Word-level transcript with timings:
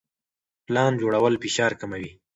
پلان 0.65 0.91
جوړول 1.01 1.33
فشار 1.43 1.71
کموي. 1.81 2.11